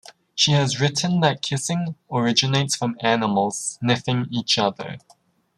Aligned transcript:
She 0.33 0.53
has 0.53 0.81
written 0.81 1.19
that 1.19 1.43
kissing 1.43 1.93
originates 2.11 2.75
from 2.75 2.97
animals 3.03 3.77
sniffing 3.79 4.25
each 4.31 4.57
other. 4.57 4.97